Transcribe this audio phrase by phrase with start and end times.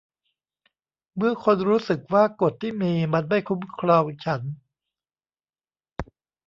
[1.15, 4.41] เมื่อคนรู้สึกว่ากฎที่มีมันไม่คุ้มครองฉัน